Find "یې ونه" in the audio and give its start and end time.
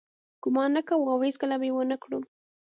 1.67-1.97